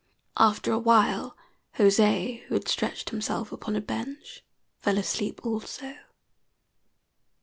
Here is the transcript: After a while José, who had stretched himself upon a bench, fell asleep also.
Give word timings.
After 0.37 0.71
a 0.71 0.79
while 0.79 1.37
José, 1.77 2.41
who 2.45 2.55
had 2.55 2.67
stretched 2.67 3.11
himself 3.11 3.51
upon 3.51 3.75
a 3.75 3.81
bench, 3.81 4.43
fell 4.79 4.97
asleep 4.97 5.45
also. 5.45 5.93